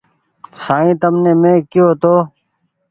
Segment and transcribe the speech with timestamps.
[0.63, 2.15] سائين تمني مينٚ ڪيو تو